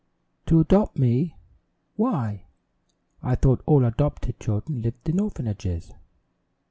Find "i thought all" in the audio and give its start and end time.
3.21-3.85